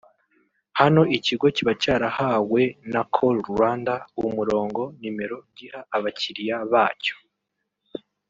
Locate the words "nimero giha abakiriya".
5.01-6.57